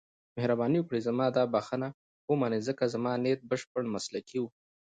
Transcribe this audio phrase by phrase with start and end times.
[0.35, 1.89] مهرباني وکړئ زما دا بښنه
[2.29, 4.45] ومنئ، ځکه زما نیت بشپړ مسلکي و.